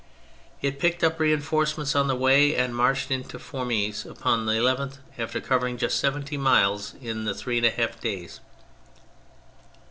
It 0.63 0.79
picked 0.79 1.03
up 1.03 1.19
reinforcements 1.19 1.95
on 1.95 2.07
the 2.07 2.15
way 2.15 2.55
and 2.55 2.75
marched 2.75 3.11
into 3.11 3.37
Fourmies 3.37 4.03
upon 4.03 4.47
the 4.47 4.53
11th, 4.53 4.97
after 5.19 5.39
covering 5.39 5.77
just 5.77 5.99
seventy 5.99 6.37
miles 6.37 6.95
in 7.03 7.25
the 7.25 7.35
three 7.35 7.57
and 7.57 7.67
a 7.67 7.69
half 7.69 7.99
days. 8.01 8.39